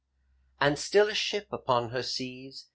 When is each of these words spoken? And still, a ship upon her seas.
And 0.59 0.79
still, 0.79 1.09
a 1.09 1.13
ship 1.13 1.45
upon 1.51 1.89
her 1.91 2.01
seas. 2.01 2.65